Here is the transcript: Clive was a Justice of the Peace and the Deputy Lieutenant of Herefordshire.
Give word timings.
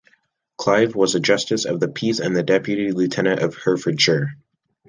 Clive 0.57 0.95
was 0.95 1.13
a 1.13 1.19
Justice 1.19 1.65
of 1.65 1.79
the 1.79 1.87
Peace 1.87 2.19
and 2.19 2.35
the 2.35 2.41
Deputy 2.41 2.91
Lieutenant 2.91 3.39
of 3.43 3.55
Herefordshire. 3.63 4.35